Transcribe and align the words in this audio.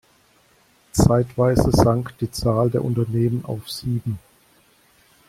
Zeitweise 0.93 1.69
sank 1.71 2.17
die 2.17 2.31
Zahl 2.31 2.71
der 2.71 2.83
Unternehmen 2.83 3.45
auf 3.45 3.69
sieben. 3.69 4.17